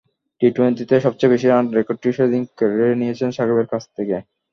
টি-টোয়েন্টিতে 0.41 0.95
সবচেয়ে 1.05 1.31
বেশি 1.33 1.45
রানের 1.47 1.75
রেকর্ডটিও 1.77 2.17
সেদিন 2.17 2.43
কেড়ে 2.57 2.99
নিয়েছেন 3.01 3.29
সাকিবের 3.37 3.67
কাছ 3.71 3.83
থেকে। 3.95 4.15